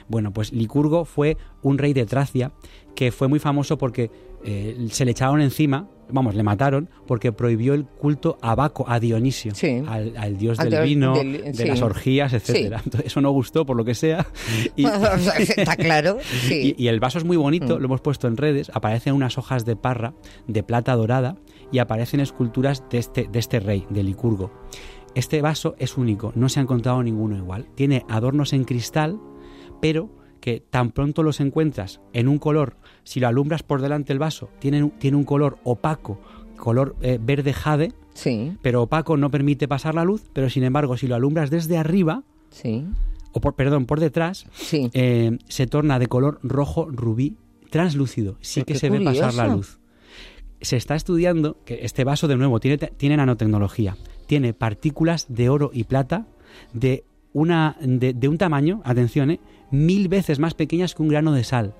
Bueno, 0.07 0.31
pues 0.33 0.51
Licurgo 0.51 1.05
fue 1.05 1.37
un 1.61 1.77
rey 1.77 1.93
de 1.93 2.05
Tracia 2.05 2.51
que 2.95 3.11
fue 3.11 3.27
muy 3.27 3.39
famoso 3.39 3.77
porque 3.77 4.11
eh, 4.45 4.87
se 4.91 5.05
le 5.05 5.11
echaron 5.11 5.39
encima, 5.41 5.87
vamos, 6.11 6.35
le 6.35 6.43
mataron 6.43 6.89
porque 7.07 7.31
prohibió 7.31 7.73
el 7.73 7.85
culto 7.85 8.37
a 8.41 8.55
Baco, 8.55 8.83
a 8.89 8.99
Dionisio, 8.99 9.55
Sí. 9.55 9.81
al, 9.87 10.17
al 10.17 10.37
dios 10.37 10.57
del 10.57 10.83
vino, 10.83 11.15
del- 11.15 11.43
de 11.43 11.53
sí. 11.53 11.63
las 11.65 11.81
orgías, 11.81 12.33
etcétera. 12.33 12.83
Eso 13.05 13.21
no 13.21 13.31
gustó 13.31 13.65
por 13.65 13.77
lo 13.77 13.85
que 13.85 13.95
sea. 13.95 14.27
Y, 14.75 14.85
Está 14.85 15.75
claro, 15.77 16.17
y 16.51 16.87
el 16.87 16.99
vaso 16.99 17.17
es 17.19 17.23
muy 17.23 17.37
bonito, 17.37 17.77
Mm. 17.77 17.79
lo 17.79 17.85
hemos 17.85 18.01
puesto 18.01 18.27
en 18.27 18.35
redes, 18.37 18.69
aparecen 18.73 19.13
unas 19.13 19.37
hojas 19.37 19.63
de 19.65 19.75
parra 19.77 20.13
de 20.47 20.61
plata 20.61 20.93
dorada 20.95 21.35
y 21.71 21.79
aparecen 21.79 22.19
esculturas 22.19 22.83
de 22.89 22.97
este, 22.99 23.27
de 23.31 23.39
este 23.39 23.59
rey, 23.59 23.85
de 23.89 24.03
Licurgo. 24.03 24.51
Este 25.15 25.41
vaso 25.41 25.75
es 25.77 25.97
único, 25.97 26.31
no 26.35 26.49
se 26.49 26.59
ha 26.59 26.63
encontrado 26.63 27.01
ninguno 27.03 27.37
igual. 27.37 27.67
Tiene 27.75 28.03
adornos 28.09 28.51
en 28.53 28.63
cristal, 28.63 29.19
pero 29.81 30.09
que 30.39 30.59
tan 30.59 30.91
pronto 30.91 31.23
los 31.23 31.39
encuentras 31.39 32.01
en 32.13 32.27
un 32.27 32.37
color, 32.39 32.75
si 33.03 33.19
lo 33.19 33.27
alumbras 33.27 33.63
por 33.63 33.81
delante 33.81 34.11
el 34.11 34.19
vaso, 34.19 34.49
tiene, 34.59 34.83
un- 34.83 34.91
tiene 34.91 35.15
un 35.17 35.23
color 35.23 35.57
opaco, 35.63 36.19
color 36.57 36.95
eh, 37.01 37.19
verde 37.21 37.53
jade, 37.53 37.93
Sí, 38.15 38.55
pero 38.61 38.83
opaco 38.83 39.17
no 39.17 39.31
permite 39.31 39.67
pasar 39.67 39.95
la 39.95 40.03
luz, 40.03 40.23
pero 40.33 40.47
sin 40.49 40.63
embargo 40.63 40.97
si 40.97 41.07
lo 41.07 41.15
alumbras 41.15 41.49
desde 41.49 41.77
arriba, 41.77 42.21
sí, 42.51 42.85
o 43.31 43.41
por, 43.41 43.55
perdón, 43.55 43.85
por 43.87 43.99
detrás, 43.99 44.45
sí. 44.53 44.89
eh, 44.93 45.37
se 45.47 45.65
torna 45.65 45.97
de 45.97 46.05
color 46.07 46.39
rojo 46.43 46.87
rubí 46.91 47.37
translúcido. 47.71 48.37
Sí 48.41 48.59
Pero 48.59 48.65
que 48.67 48.75
se 48.79 48.89
ve 48.91 49.01
pasar 49.01 49.33
la 49.33 49.47
luz. 49.55 49.79
Se 50.63 50.77
está 50.77 50.95
estudiando 50.95 51.57
que 51.65 51.79
este 51.83 52.03
vaso, 52.03 52.27
de 52.27 52.35
nuevo, 52.37 52.59
tiene, 52.59 52.77
tiene 52.77 53.17
nanotecnología. 53.17 53.95
Tiene 54.25 54.53
partículas 54.53 55.25
de 55.29 55.49
oro 55.49 55.69
y 55.73 55.83
plata 55.83 56.25
de, 56.73 57.03
una, 57.33 57.75
de, 57.81 58.13
de 58.13 58.27
un 58.27 58.37
tamaño, 58.37 58.81
atención, 58.85 59.29
eh, 59.31 59.39
mil 59.71 60.07
veces 60.07 60.39
más 60.39 60.53
pequeñas 60.55 60.95
que 60.95 61.01
un 61.03 61.09
grano 61.09 61.33
de 61.33 61.43
sal. 61.43 61.73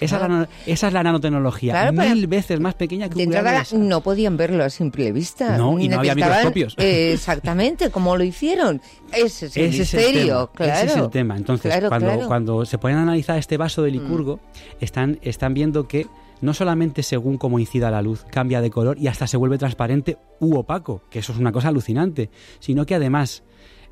Esa, 0.00 0.16
es, 0.16 0.22
la, 0.30 0.48
esa 0.64 0.86
es 0.88 0.94
la 0.94 1.02
nanotecnología. 1.02 1.74
Claro, 1.74 1.92
mil 1.92 2.26
veces 2.26 2.58
más 2.58 2.72
pequeña 2.74 3.10
que 3.10 3.16
De 3.16 3.24
un 3.24 3.30
grano 3.32 3.48
entrada 3.48 3.58
de 3.58 3.64
sal. 3.66 3.86
no 3.86 4.00
podían 4.00 4.38
verlo 4.38 4.64
a 4.64 4.70
simple 4.70 5.12
vista. 5.12 5.58
No, 5.58 5.78
y 5.78 5.88
no 5.88 5.98
había 5.98 6.14
microscopios. 6.14 6.74
eh, 6.78 7.12
exactamente, 7.14 7.90
¿cómo 7.90 8.16
lo 8.16 8.24
hicieron? 8.24 8.80
Ese 9.12 9.46
es 9.46 9.56
el 9.58 9.64
Ese 9.66 9.82
es 9.82 9.92
el 9.94 10.00
misterio, 10.00 10.46
tema, 10.46 10.52
claro. 10.54 10.72
Ese 10.72 10.86
es 10.86 10.96
el 10.96 11.10
tema. 11.10 11.36
Entonces, 11.36 11.70
Claro, 11.70 11.88
cuando. 11.90 12.12
Mm. 12.14 12.26
cuando 12.28 12.64
se 12.64 12.78
pueden 12.78 12.96
analizar 12.96 13.36
este 13.36 13.58
vaso 13.58 13.82
de 13.82 13.90
Licurgo, 13.90 14.40
están, 14.80 15.18
están 15.20 15.52
viendo 15.52 15.86
que 15.86 16.06
no 16.40 16.54
solamente 16.54 17.02
según 17.02 17.38
cómo 17.38 17.58
incida 17.58 17.90
la 17.90 18.02
luz 18.02 18.24
cambia 18.30 18.60
de 18.60 18.70
color 18.70 18.96
y 18.98 19.06
hasta 19.08 19.26
se 19.26 19.36
vuelve 19.36 19.58
transparente 19.58 20.18
u 20.40 20.56
opaco, 20.56 21.02
que 21.10 21.18
eso 21.20 21.32
es 21.32 21.38
una 21.38 21.52
cosa 21.52 21.68
alucinante, 21.68 22.30
sino 22.58 22.86
que 22.86 22.94
además 22.94 23.42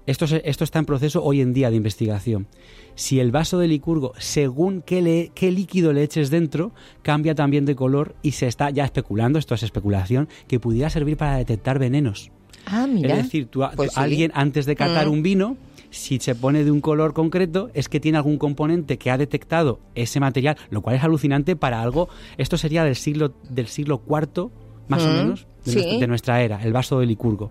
esto, 0.07 0.25
esto 0.43 0.64
está 0.64 0.78
en 0.78 0.87
proceso 0.87 1.23
hoy 1.23 1.43
en 1.43 1.52
día 1.52 1.69
de 1.71 1.76
investigación. 1.76 2.49
Si 2.95 3.21
el 3.21 3.31
vaso 3.31 3.59
de 3.59 3.69
Licurgo, 3.69 4.12
según 4.19 4.81
qué, 4.81 5.02
le- 5.02 5.31
qué 5.35 5.50
líquido 5.52 5.93
le 5.93 6.02
eches 6.02 6.31
dentro, 6.31 6.73
cambia 7.02 7.35
también 7.35 7.67
de 7.67 7.76
color 7.76 8.14
y 8.23 8.33
se 8.33 8.47
está 8.47 8.71
ya 8.71 8.85
especulando, 8.85 9.38
esto 9.38 9.55
es 9.55 9.62
especulación, 9.62 10.28
que 10.49 10.59
pudiera 10.61 10.88
servir 10.88 11.17
para 11.19 11.37
detectar 11.37 11.78
venenos. 11.78 12.31
Ah, 12.64 12.87
mira. 12.87 13.17
Es 13.17 13.25
decir, 13.25 13.47
tú, 13.47 13.62
Pues 13.76 13.93
sí. 13.93 14.00
alguien 14.00 14.31
antes 14.35 14.64
de 14.67 14.76
catar 14.76 15.07
Mm. 15.09 15.12
un 15.12 15.23
vino, 15.23 15.57
si 15.90 16.18
se 16.18 16.35
pone 16.35 16.64
de 16.64 16.71
un 16.71 16.80
color 16.80 17.12
concreto, 17.14 17.71
es 17.75 17.88
que 17.88 18.00
tiene 18.00 18.18
algún 18.18 18.38
componente 18.38 18.99
que 18.99 19.11
ha 19.11 19.18
detectado 19.18 19.80
ese 19.95 20.21
material, 20.21 20.57
lo 20.71 20.83
cual 20.83 20.97
es 20.97 21.04
alucinante 21.04 21.57
para 21.57 21.80
algo. 21.83 22.09
Esto 22.37 22.57
sería 22.59 22.85
del 22.85 22.97
siglo 22.97 23.33
del 23.49 23.66
siglo 23.68 24.02
IV, 24.09 24.50
más 24.88 25.02
o 25.04 25.09
Mm. 25.09 25.12
menos, 25.16 25.47
de, 25.64 25.73
Sí. 25.73 25.78
nuestra, 25.78 25.99
de 25.99 26.07
nuestra 26.07 26.42
era, 26.42 26.62
el 26.62 26.73
vaso 26.73 27.00
de 27.00 27.07
Licurgo. 27.07 27.50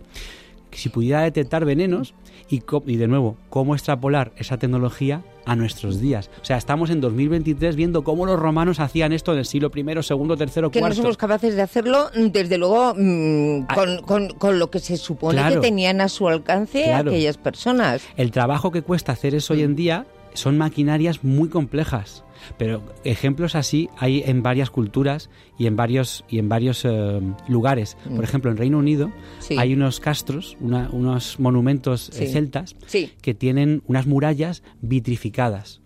Si 0.72 0.90
pudiera 0.90 1.22
detectar 1.22 1.66
venenos 1.66 2.14
y, 2.50 2.62
y 2.86 2.96
de 2.98 3.08
nuevo, 3.08 3.38
cómo 3.50 3.74
extrapolar 3.74 4.34
esa 4.38 4.58
tecnología 4.58 5.24
a 5.48 5.56
nuestros 5.56 6.00
días. 6.00 6.30
O 6.42 6.46
sea, 6.46 6.58
estamos 6.58 6.90
en 6.92 7.02
2023 7.02 7.76
viendo 7.76 8.04
cómo 8.04 8.26
los 8.26 8.38
romanos 8.40 8.80
hacían 8.80 9.14
esto 9.14 9.32
en 9.34 9.40
el 9.40 9.46
siglo 9.46 9.72
I, 9.74 10.04
segundo, 10.04 10.38
tercero, 10.38 10.70
que 10.70 10.82
no 10.82 10.94
somos 10.94 11.18
capaces 11.18 11.56
de 11.56 11.62
hacerlo, 11.62 12.10
desde 12.14 12.58
luego, 12.58 12.94
mm, 12.96 13.66
Ah. 13.70 13.74
con, 13.76 14.02
con- 14.04 14.30
con 14.38 14.60
lo 14.60 14.70
que 14.70 14.80
se 14.80 14.98
supone 14.98 15.40
Claro. 15.40 15.56
que 15.56 15.62
tenían 15.62 16.02
a 16.02 16.10
su 16.10 16.28
alcance 16.28 16.84
Claro. 16.84 17.12
aquellas 17.12 17.38
personas. 17.38 18.04
El 18.18 18.32
trabajo 18.32 18.72
que 18.72 18.82
cuesta 18.82 19.14
hacer 19.14 19.34
eso 19.34 19.54
hoy 19.54 19.64
en 19.64 19.76
día 19.76 20.06
son 20.38 20.58
maquinarias 20.58 21.24
muy 21.24 21.50
complejas. 21.50 22.24
Pero 22.58 22.84
ejemplos 23.04 23.56
así 23.56 23.90
hay 23.98 24.22
en 24.26 24.44
varias 24.44 24.70
culturas 24.70 25.30
y 25.58 25.66
en 25.66 25.76
varios, 25.76 26.24
y 26.30 26.38
en 26.40 26.48
varios 26.50 26.86
eh, 26.86 27.20
lugares. 27.48 27.98
Por 28.16 28.24
ejemplo, 28.24 28.52
en 28.52 28.58
Reino 28.58 28.78
Unido 28.78 29.12
Sí. 29.40 29.56
hay 29.58 29.74
unos 29.74 30.00
castros, 30.00 30.56
una- 30.62 30.90
unos 30.92 31.40
monumentos 31.40 32.10
eh, 32.10 32.28
Sí. 32.28 32.28
celtas 32.34 32.76
Sí. 32.86 33.12
que 33.22 33.34
tienen 33.34 33.82
unas 33.88 34.06
murallas 34.06 34.62
vitrificadas. 34.82 35.82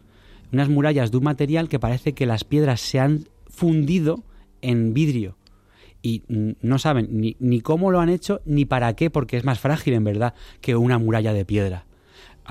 Unas 0.52 0.68
murallas 0.68 1.12
de 1.12 1.18
un 1.18 1.24
material 1.24 1.70
que 1.70 1.80
parece 1.80 2.14
que 2.14 2.26
las 2.26 2.44
piedras 2.44 2.82
se 2.82 3.00
han 3.00 3.30
fundido 3.48 4.24
en 4.62 4.94
vidrio. 4.94 5.38
Y 6.02 6.24
mm, 6.28 6.52
no 6.62 6.80
saben 6.80 7.08
ni, 7.12 7.38
ni 7.40 7.62
cómo 7.62 7.92
lo 7.92 8.00
han 8.02 8.10
hecho 8.10 8.42
ni 8.46 8.66
para 8.66 8.94
qué, 8.96 9.10
porque 9.10 9.38
es 9.38 9.46
más 9.46 9.60
frágil 9.60 9.94
en 9.94 10.04
verdad 10.04 10.34
que 10.60 10.76
una 10.76 10.98
muralla 10.98 11.32
de 11.34 11.46
piedra. 11.46 11.86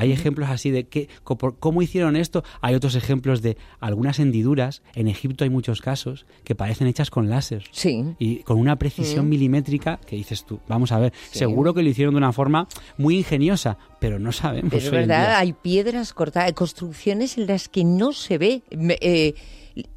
Hay 0.01 0.13
ejemplos 0.13 0.49
así 0.49 0.71
de 0.71 0.89
que, 0.89 1.09
cómo 1.25 1.83
hicieron 1.83 2.17
esto. 2.17 2.43
Hay 2.63 2.75
otros 2.75 2.95
ejemplos 2.95 3.43
de 3.43 3.59
algunas 3.81 4.19
hendiduras. 4.19 4.83
En 4.95 5.09
Egipto 5.09 5.45
hay 5.45 5.51
muchos 5.51 5.83
casos 5.83 6.25
que 6.43 6.55
parecen 6.55 6.87
hechas 6.87 7.11
con 7.11 7.29
láser 7.29 7.65
Sí. 7.71 8.03
y 8.19 8.37
con 8.39 8.59
una 8.59 8.77
precisión 8.77 9.29
milimétrica 9.29 10.01
que 10.07 10.17
dices 10.17 10.45
tú, 10.47 10.61
vamos 10.69 10.91
a 10.93 10.99
ver, 10.99 11.13
Sí. 11.31 11.41
seguro 11.41 11.75
que 11.75 11.83
lo 11.83 11.91
hicieron 11.91 12.15
de 12.15 12.19
una 12.19 12.33
forma 12.33 12.67
muy 12.97 13.19
ingeniosa, 13.19 13.77
pero 14.01 14.19
no 14.19 14.33
sabemos. 14.33 14.71
Pero 14.71 14.83
es 14.85 14.91
verdad, 14.91 15.37
hay 15.37 15.53
piedras 15.53 16.15
cortadas, 16.15 16.47
hay 16.49 16.55
construcciones 16.55 17.37
en 17.37 17.47
las 17.47 17.69
que 17.69 17.85
no 17.85 18.13
se 18.13 18.39
ve 18.39 18.63
eh, 18.71 19.35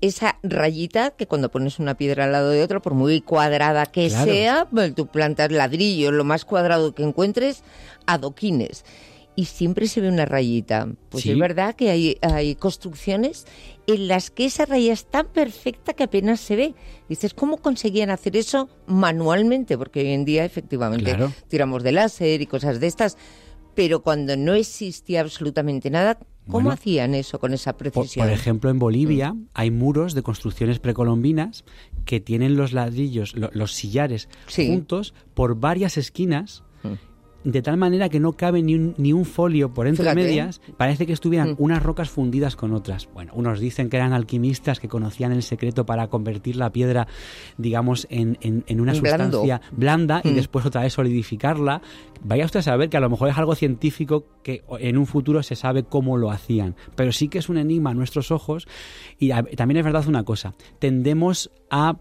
esa 0.02 0.38
rayita 0.44 1.12
que 1.12 1.28
cuando 1.28 1.50
pones 1.50 1.80
una 1.80 1.96
piedra 1.96 2.26
al 2.26 2.32
lado 2.32 2.50
de 2.50 2.62
otra, 2.62 2.80
por 2.82 2.94
muy 2.94 3.22
cuadrada 3.22 3.86
que 3.88 4.08
Claro. 4.10 4.32
sea, 4.32 4.68
pues, 4.70 4.94
tú 4.94 5.08
plantas 5.08 5.52
ladrillo, 5.52 6.12
lo 6.12 6.24
más 6.24 6.46
cuadrado 6.46 6.94
que 6.94 7.04
encuentres, 7.04 7.64
adoquines. 8.06 8.86
Y 9.36 9.46
siempre 9.46 9.88
se 9.88 10.00
ve 10.00 10.10
una 10.10 10.26
rayita. 10.26 10.88
Pues 11.10 11.24
Sí. 11.24 11.32
es 11.32 11.38
verdad 11.40 11.76
que 11.76 11.90
hay, 11.90 12.18
hay 12.22 12.54
construcciones 12.56 13.46
en 13.88 14.08
las 14.08 14.30
que 14.30 14.46
esa 14.46 14.66
raya 14.66 14.94
es 14.94 15.06
tan 15.06 15.28
perfecta 15.28 15.94
que 15.94 16.04
apenas 16.04 16.40
se 16.40 16.56
ve. 16.56 16.76
Dices, 17.10 17.34
¿cómo 17.34 17.58
conseguían 17.58 18.12
hacer 18.12 18.38
eso 18.38 18.70
manualmente? 18.86 19.78
Porque 19.78 20.02
hoy 20.02 20.12
en 20.12 20.26
día, 20.26 20.46
efectivamente, 20.46 21.06
Claro. 21.06 21.32
tiramos 21.48 21.82
de 21.84 21.92
láser 21.94 22.42
y 22.42 22.46
cosas 22.46 22.80
de 22.80 22.88
estas. 22.88 23.18
Pero 23.76 24.04
cuando 24.04 24.38
no 24.38 24.54
existía 24.54 25.22
absolutamente 25.22 25.90
nada, 25.90 26.20
¿cómo 26.46 26.66
Bueno. 26.66 26.72
hacían 26.72 27.16
eso 27.16 27.40
con 27.40 27.56
esa 27.56 27.76
precisión? 27.76 28.24
por 28.28 28.32
ejemplo, 28.32 28.70
en 28.70 28.78
Bolivia 28.78 29.36
hay 29.56 29.72
muros 29.72 30.14
de 30.14 30.22
construcciones 30.22 30.78
precolombinas 30.78 31.64
que 32.06 32.20
tienen 32.20 32.56
los 32.56 32.72
ladrillos, 32.72 33.36
lo- 33.36 33.50
los 33.52 33.74
sillares 33.74 34.30
Sí. 34.46 34.68
juntos 34.68 35.16
por 35.34 35.56
varias 35.60 35.98
esquinas. 35.98 36.62
Mm. 36.84 36.94
De 37.44 37.62
tal 37.62 37.78
manera 37.78 38.08
que 38.10 38.20
no 38.20 38.34
cabe 38.34 38.62
ni 38.64 38.76
un, 38.76 38.94
ni 38.98 39.12
un 39.14 39.26
folio 39.26 39.74
por 39.74 39.88
entre 39.88 40.04
Fíjate. 40.06 40.22
medias, 40.24 40.62
parece 40.78 41.06
que 41.06 41.14
estuvieran 41.14 41.52
Mm. 41.52 41.56
unas 41.58 41.84
rocas 41.84 42.10
fundidas 42.10 42.56
con 42.56 42.74
otras. 42.74 43.10
Bueno, 43.14 43.34
unos 43.36 43.60
dicen 43.60 43.90
que 43.90 43.98
eran 43.98 44.14
alquimistas 44.14 44.80
que 44.80 44.88
conocían 44.88 45.32
el 45.34 45.44
secreto 45.44 45.86
para 45.86 46.08
convertir 46.08 46.56
la 46.56 46.72
piedra, 46.72 47.08
digamos, 47.58 48.08
en, 48.10 48.38
en- 48.42 48.64
en 48.68 48.80
una 48.82 48.94
blando. 48.94 49.40
sustancia 49.40 49.62
blanda 49.72 50.22
y 50.24 50.30
Mm. 50.30 50.36
después 50.36 50.66
otra 50.66 50.82
vez 50.84 50.94
solidificarla. 50.94 51.82
Vaya 52.24 52.46
usted 52.46 52.60
a 52.62 52.64
saber 52.64 52.90
que 52.90 52.98
a 52.98 53.02
lo 53.02 53.10
mejor 53.10 53.28
es 53.30 53.38
algo 53.38 53.56
científico 53.56 54.26
que 54.44 54.64
en 54.80 54.98
un 54.98 55.06
futuro 55.06 55.44
se 55.44 55.56
sabe 55.56 55.84
cómo 55.84 56.16
lo 56.18 56.32
hacían. 56.32 56.76
Pero 56.96 57.12
sí 57.12 57.28
que 57.28 57.40
es 57.40 57.50
un 57.50 57.58
enigma 57.58 57.90
a 57.90 57.94
nuestros 57.94 58.32
ojos. 58.32 58.68
Y 59.20 59.32
a- 59.32 59.44
también 59.44 59.78
es 59.80 59.84
verdad 59.84 60.08
una 60.08 60.24
cosa, 60.24 60.54
tendemos 60.80 61.52
a 61.70 61.98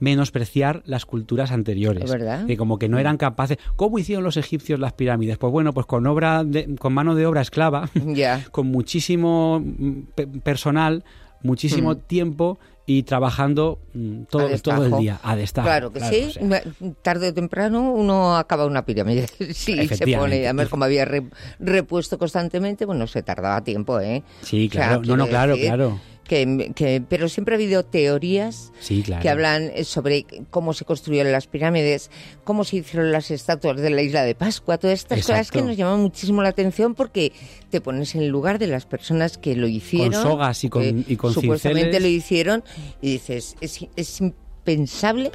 menospreciar 0.00 0.82
las 0.86 1.04
culturas 1.06 1.50
anteriores. 1.50 2.04
Es 2.04 2.10
verdad. 2.10 2.46
Que 2.46 2.56
como 2.56 2.78
que 2.78 2.88
no 2.88 2.98
eran 2.98 3.16
capaces. 3.16 3.58
¿Cómo 3.76 3.98
hicieron 3.98 4.24
los 4.24 4.36
egipcios 4.36 4.78
las 4.80 4.92
pirámides? 4.92 5.38
Pues 5.38 5.52
bueno, 5.52 5.72
pues 5.72 5.86
con 5.86 6.06
obra 6.06 6.44
de- 6.44 6.76
con 6.76 6.92
mano 6.92 7.14
de 7.14 7.26
obra 7.26 7.40
esclava, 7.40 7.88
con 8.52 8.66
muchísimo 8.68 9.60
mm, 9.64 10.00
pe- 10.14 10.26
personal, 10.26 11.04
muchísimo 11.42 11.92
Mm. 11.94 11.98
tiempo 12.06 12.58
y 12.86 13.02
trabajando 13.02 13.80
mm, 13.92 14.22
todo, 14.30 14.48
todo 14.62 14.84
el 14.86 14.96
día 14.98 15.20
a 15.22 15.36
destajo. 15.36 15.66
Claro 15.68 15.92
que 15.92 16.00
sí. 16.00 16.24
o 16.40 16.48
sea, 16.48 16.62
Tarde 17.02 17.28
o 17.28 17.34
temprano 17.34 17.92
uno 17.92 18.36
acaba 18.36 18.64
una 18.66 18.84
pirámide. 18.86 19.26
Sí, 19.52 19.86
se 19.88 20.06
pone. 20.16 20.44
Además, 20.46 20.68
como 20.68 20.84
había 20.84 21.04
re- 21.04 21.28
repuesto 21.58 22.18
constantemente, 22.18 22.86
bueno, 22.86 23.06
se 23.06 23.22
tardaba 23.22 23.62
tiempo, 23.62 24.00
¿eh? 24.00 24.22
sí, 24.42 24.68
O 24.68 24.72
sea, 24.72 24.86
claro. 24.88 25.02
no, 25.04 25.16
no, 25.16 25.26
claro, 25.26 25.52
decir 25.52 25.66
claro. 25.68 26.00
Que, 26.28 26.72
que- 26.76 27.02
pero 27.08 27.28
siempre 27.30 27.54
ha 27.54 27.56
habido 27.56 27.84
teorías 27.86 28.70
Sí, 28.80 29.02
claro. 29.02 29.22
que 29.22 29.30
hablan 29.30 29.70
sobre 29.84 30.26
cómo 30.50 30.74
se 30.74 30.84
construyeron 30.84 31.32
las 31.32 31.46
pirámides, 31.46 32.10
cómo 32.44 32.64
se 32.64 32.76
hicieron 32.76 33.10
las 33.12 33.30
estatuas 33.30 33.78
de 33.78 33.88
la 33.88 34.02
isla 34.02 34.22
de 34.24 34.34
Pascua, 34.34 34.76
todas 34.76 34.98
estas 35.00 35.20
cosas 35.26 35.50
que 35.50 35.62
nos 35.62 35.76
llaman 35.76 36.00
muchísimo 36.00 36.42
la 36.42 36.50
atención 36.50 36.94
porque 36.94 37.32
te 37.70 37.80
pones 37.80 38.14
en 38.14 38.20
el 38.22 38.28
lugar 38.28 38.58
de 38.58 38.66
las 38.66 38.84
personas 38.84 39.38
que 39.38 39.56
lo 39.56 39.66
hicieron, 39.68 40.12
Con 40.12 40.22
sogas 40.22 40.62
y 40.64 40.68
con- 40.68 40.82
que 40.82 41.12
y 41.12 41.16
con 41.16 41.32
supuestamente 41.32 41.84
cinceles. 41.92 42.02
lo 42.02 42.08
hicieron 42.08 42.64
y 43.00 43.12
dices 43.12 43.56
es, 43.62 43.86
es 43.96 44.20
impensable 44.20 45.32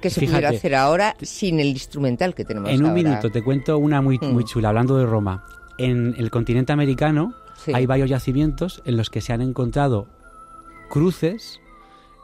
que 0.00 0.08
se 0.08 0.20
Fíjate. 0.20 0.38
pudiera 0.40 0.56
hacer 0.56 0.74
ahora 0.74 1.16
sin 1.20 1.60
el 1.60 1.66
instrumental 1.68 2.34
que 2.34 2.46
tenemos 2.46 2.70
En 2.70 2.80
un 2.80 2.86
ahora. 2.90 2.94
minuto 2.94 3.30
te 3.30 3.42
cuento 3.42 3.76
una 3.76 4.00
muy, 4.00 4.18
Mm. 4.18 4.32
muy 4.32 4.44
chula, 4.44 4.70
hablando 4.70 4.96
de 4.96 5.04
Roma. 5.04 5.44
En 5.76 6.14
el 6.16 6.30
continente 6.30 6.72
americano 6.72 7.34
Sí. 7.62 7.72
hay 7.74 7.84
varios 7.84 8.08
yacimientos 8.08 8.80
en 8.86 8.96
los 8.96 9.10
que 9.10 9.20
se 9.20 9.34
han 9.34 9.42
encontrado 9.42 10.08
cruces 10.90 11.60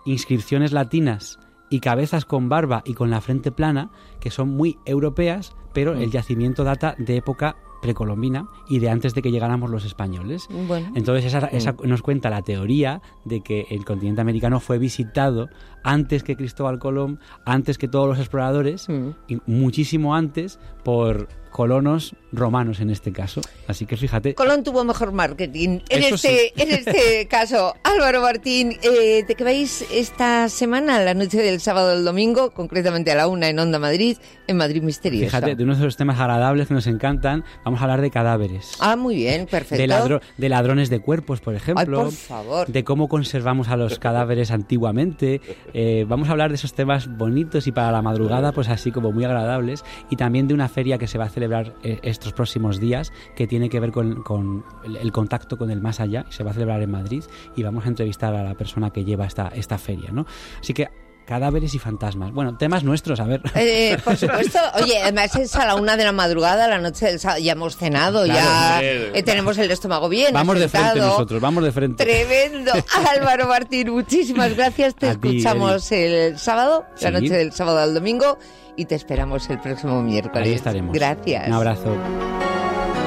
inscripciones 0.05 0.73
latinas 0.73 1.39
y 1.71 1.81
cabezas 1.81 2.25
con 2.25 2.49
barba 2.49 2.83
y 2.85 2.95
con 2.95 3.11
la 3.11 3.21
frente 3.21 3.51
plana, 3.51 3.91
que 4.21 4.31
son 4.31 4.51
muy 4.51 4.79
europeas, 4.85 5.57
pero 5.73 5.95
el 5.95 6.11
yacimiento 6.11 6.63
data 6.63 6.95
de 6.99 7.17
época 7.17 7.57
precolombina 7.83 8.49
y 8.69 8.79
de 8.79 8.89
antes 8.89 9.15
de 9.15 9.23
que 9.23 9.31
llegáramos 9.31 9.71
los 9.71 9.85
españoles. 9.85 10.49
Bueno. 10.67 10.93
Entonces 10.95 11.27
esa, 11.27 11.47
esa 11.49 11.75
nos 11.85 12.03
cuenta 12.03 12.31
la 12.31 12.43
teoría 12.43 13.03
de 13.25 13.41
que 13.43 13.67
el 13.71 13.85
continente 13.85 14.21
americano 14.21 14.61
fue 14.61 14.79
visitado 14.79 15.49
antes 15.85 16.23
que 16.23 16.37
Cristóbal 16.37 16.79
Colón, 16.79 17.21
antes 17.45 17.79
que 17.79 17.89
todos 17.89 18.09
los 18.09 18.19
exploradores 18.19 18.89
Mm. 18.89 19.09
y 19.29 19.39
muchísimo 19.47 20.15
antes 20.15 20.59
por 20.85 21.29
colonos 21.57 22.15
romanos 22.33 22.81
en 22.81 22.91
este 22.91 23.13
caso. 23.13 23.41
Así 23.67 23.87
que 23.87 23.97
fíjate. 23.97 24.35
Colón 24.35 24.63
tuvo 24.63 24.85
mejor 24.85 25.13
marketing. 25.13 25.79
En 25.89 26.03
Eso 26.03 26.17
este, 26.17 26.53
sí. 26.55 26.63
en 26.63 26.71
este 26.71 27.27
caso, 27.31 27.75
Álvaro 27.83 28.21
Martín, 28.21 28.77
eh, 28.83 29.25
¿de 29.27 29.35
qué 29.35 29.43
vais 29.43 29.83
esta 29.91 30.51
semana, 30.51 31.01
la 31.01 31.15
noche 31.15 31.39
del 31.39 31.61
sábado 31.61 31.93
al 31.93 32.05
domingo, 32.05 32.51
concretamente 32.51 33.11
a 33.11 33.15
la 33.15 33.27
una 33.27 33.49
en 33.49 33.59
Onda 33.59 33.79
Madrid, 33.79 34.19
en 34.47 34.59
Madrid 34.59 34.83
Misteriosa? 34.83 35.39
Fíjate, 35.39 35.57
de 35.57 35.65
uno 35.65 35.75
de 35.75 35.83
los 35.85 35.97
temas 35.97 36.21
agradables 36.21 36.69
que 36.69 36.75
nos 36.75 36.87
encantan, 36.87 37.43
vamos 37.65 37.81
a 37.81 37.85
hablar 37.85 38.03
de 38.03 38.11
cadáveres. 38.11 38.73
Ah, 38.81 38.95
muy 38.97 39.15
bien, 39.17 39.47
perfecto. 39.47 39.81
De, 39.81 39.89
ladro- 39.89 40.21
de 40.37 40.49
ladrones 40.51 40.91
de 40.91 41.01
cuerpos, 41.01 41.41
por 41.41 41.55
ejemplo. 41.55 42.01
Ay, 42.01 42.05
por 42.05 42.13
favor. 42.13 42.67
De 42.69 42.85
cómo 42.85 43.09
conservamos 43.09 43.69
a 43.69 43.79
los 43.79 43.99
cadáveres 43.99 44.51
antiguamente. 44.51 45.41
Eh, 45.73 46.05
vamos 46.07 46.29
a 46.29 46.33
hablar 46.33 46.51
de 46.51 46.57
esos 46.57 46.75
temas 46.75 47.09
bonitos 47.17 47.67
y 47.67 47.73
para 47.73 47.91
la 47.93 48.03
madrugada, 48.03 48.53
pues 48.53 48.69
así 48.69 48.93
como 48.93 49.11
muy 49.11 49.25
agradables. 49.25 49.87
Y 50.11 50.17
también 50.17 50.49
de 50.49 50.53
una 50.53 50.69
feria 50.69 50.99
que 50.99 51.07
se 51.07 51.17
va 51.17 51.25
a 51.25 51.29
celebrar 51.31 51.46
eh, 51.83 52.01
estos 52.03 52.33
próximos 52.33 52.81
días, 52.81 53.13
que 53.35 53.47
tiene 53.47 53.69
que 53.69 53.81
ver 53.81 53.93
con, 53.93 54.23
con 54.23 54.65
el, 54.85 55.13
contacto 55.13 55.57
con 55.57 55.71
el 55.71 55.81
más 55.81 56.01
allá. 56.01 56.27
Se 56.31 56.45
va 56.45 56.51
a 56.51 56.55
celebrar 56.55 56.83
en 56.83 56.91
Madrid. 56.91 57.25
Y 57.57 57.63
vamos 57.63 57.85
a 57.87 57.89
entrevistar 57.89 58.35
a 58.35 58.45
la 58.45 58.55
persona 58.55 58.91
que 58.91 59.05
lleva 59.05 59.27
esta, 59.27 59.49
esta 59.49 59.79
feria, 59.79 60.11
¿no? 60.13 60.27
Así 60.61 60.75
que 60.75 60.89
cadáveres 61.27 61.75
y 61.75 61.79
fantasmas. 61.79 62.33
Bueno, 62.33 62.57
temas 62.57 62.85
nuestros, 62.85 63.21
a 63.21 63.25
ver. 63.25 63.43
Eh, 63.55 63.99
por 64.05 64.17
supuesto, 64.17 64.59
oye, 64.83 65.03
además 65.03 65.35
es 65.37 65.55
a 65.57 65.67
la 65.67 65.75
una 65.75 65.97
de 65.97 66.05
la 66.05 66.13
madrugada, 66.13 66.69
la 66.69 66.79
noche 66.79 67.07
del 67.07 67.21
sábado, 67.21 67.41
ya 67.41 67.53
hemos 67.53 67.77
cenado, 67.77 68.25
Claro, 68.25 68.35
ya 68.35 68.81
eh, 68.83 69.23
tenemos 69.25 69.59
el 69.59 69.71
estómago 69.71 70.09
bien. 70.09 70.33
vamos 70.33 70.59
de 70.59 70.69
frente 70.69 70.99
nosotros, 71.01 71.41
vamos 71.41 71.65
de 71.65 71.73
frente. 71.73 72.05
Tremendo. 72.05 72.73
Álvaro 73.17 73.49
Martín, 73.49 73.91
muchísimas 73.91 74.55
gracias. 74.57 74.95
Te 74.95 75.09
A 75.11 75.15
ti, 75.17 75.39
escuchamos 75.39 75.91
el 75.93 76.39
sábado, 76.39 76.87
la 77.01 77.11
noche 77.11 77.35
del 77.35 77.53
sábado 77.53 77.79
al 77.79 77.93
domingo, 77.93 78.39
y 78.77 78.85
te 78.85 78.95
esperamos 78.95 79.51
el 79.51 79.59
próximo 79.61 80.01
miércoles. 80.03 80.47
Ahí 80.47 80.55
estaremos. 80.55 80.95
Gracias. 80.95 81.49
Un 81.49 81.53
abrazo. 81.55 82.46